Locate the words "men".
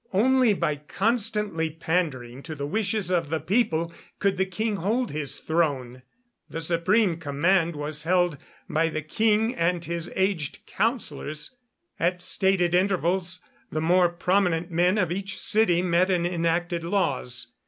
14.71-14.97